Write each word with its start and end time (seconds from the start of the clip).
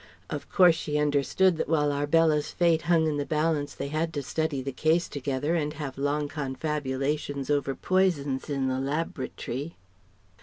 Of 0.31 0.49
course 0.49 0.73
she 0.73 0.97
understood 0.97 1.57
that 1.57 1.69
while 1.69 1.91
Arbella's 1.91 2.51
fate 2.51 2.81
hung 2.81 3.05
in 3.05 3.17
the 3.17 3.23
balance 3.23 3.75
they 3.75 3.89
had 3.89 4.11
to 4.15 4.23
study 4.23 4.59
the 4.63 4.71
case 4.71 5.07
together 5.07 5.53
and 5.53 5.73
have 5.73 5.95
long 5.95 6.27
confabulations 6.27 7.51
over 7.51 7.75
poisons 7.75 8.49
in 8.49 8.67
the 8.67 8.79
Lab'rat'ry...!" 8.79 9.75